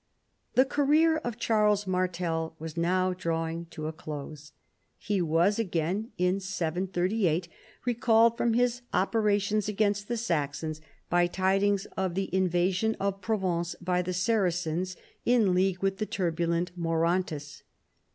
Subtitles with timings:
[0.55, 4.51] The career of Charles Martel was now drawing to a close.
[4.97, 7.47] He was again, in 738,
[7.85, 13.75] recalled from his operations against the Saxons, by tidings of the in vasion of Provence
[13.79, 17.61] by the Saracens in league Avith the turbulent Maurontus.